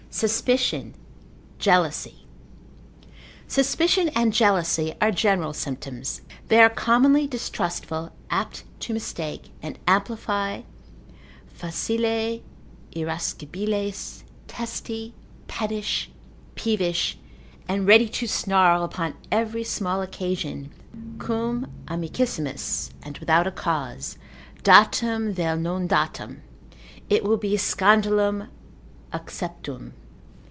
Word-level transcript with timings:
Suspicion, 0.13 0.93
Jealousy.] 1.57 2.25
Suspicion, 3.47 4.09
and 4.09 4.33
jealousy, 4.33 4.93
are 4.99 5.09
general 5.09 5.53
symptoms: 5.53 6.19
they 6.49 6.61
are 6.61 6.69
commonly 6.69 7.27
distrustful, 7.27 8.11
apt 8.29 8.65
to 8.81 8.93
mistake, 8.93 9.51
and 9.61 9.79
amplify, 9.87 10.63
facile 11.53 12.41
irascibiles, 12.93 14.23
testy, 14.47 15.13
pettish, 15.47 16.11
peevish, 16.55 17.17
and 17.69 17.87
ready 17.87 18.09
to 18.09 18.27
snarl 18.27 18.83
upon 18.83 19.13
every 19.31 19.63
small 19.63 20.01
occasion, 20.01 20.73
cum 21.19 21.71
amicissimis, 21.87 22.89
and 23.01 23.17
without 23.19 23.47
a 23.47 23.51
cause, 23.51 24.17
datum 24.61 25.31
vel 25.31 25.55
non 25.55 25.87
datum, 25.87 26.41
it 27.09 27.23
will 27.23 27.37
be 27.37 27.55
scandalum 27.55 28.49
acceptum. 29.13 29.93